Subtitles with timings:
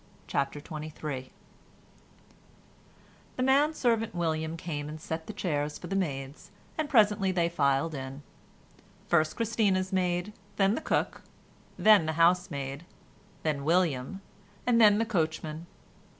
[0.25, 1.31] CHAPTER XXIII
[3.35, 7.47] The man servant William came and set the chairs for the maids, and presently they
[7.49, 8.23] filed in.
[9.09, 11.21] First Christina's maid, then the cook,
[11.77, 12.83] then the housemaid,
[13.43, 14.21] then William,
[14.65, 15.67] and then the coachman.